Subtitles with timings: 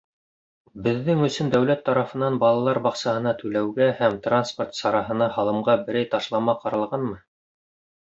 [0.87, 7.25] Беҙҙең өсөн дәүләт тарафынан балалар баҡсаһына түләүгә һәм транспорт сараһына һалымға берәй ташлама ҡаралғанмы?